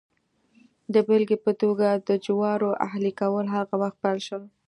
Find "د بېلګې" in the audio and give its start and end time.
0.93-1.37